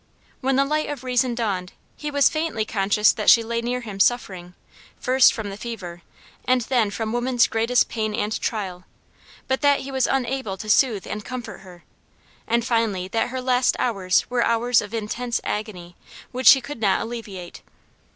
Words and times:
When 0.39 0.55
the 0.55 0.65
light 0.65 0.89
of 0.89 1.03
reason 1.03 1.35
dawned 1.35 1.73
he 1.95 2.09
was 2.09 2.27
faintly 2.27 2.65
conscious 2.65 3.13
that 3.13 3.29
she 3.29 3.43
lay 3.43 3.61
near 3.61 3.81
him 3.81 3.99
suffering, 3.99 4.55
first 4.99 5.31
from 5.31 5.51
the 5.51 5.57
fever, 5.57 6.01
and 6.43 6.61
then 6.61 6.89
from 6.89 7.13
woman's 7.13 7.45
greatest 7.45 7.87
pain 7.87 8.15
and 8.15 8.41
trial, 8.41 8.85
but 9.47 9.61
that 9.61 9.81
he 9.81 9.91
was 9.91 10.07
unable 10.07 10.57
to 10.57 10.71
soothe 10.71 11.05
and 11.05 11.23
comfort 11.23 11.59
her; 11.59 11.83
and 12.47 12.65
finally 12.65 13.09
that 13.09 13.29
her 13.29 13.41
last 13.43 13.75
hours 13.77 14.27
were 14.27 14.43
hours 14.43 14.81
of 14.81 14.91
intense 14.91 15.39
agony, 15.43 15.95
which 16.31 16.53
he 16.53 16.61
could 16.61 16.81
not 16.81 17.01
alleviate. 17.01 17.61